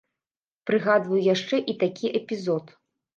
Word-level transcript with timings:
Прыгадваю 0.69 1.19
яшчэ 1.33 1.59
і 1.73 1.75
такі 1.83 2.11
эпізод. 2.21 2.65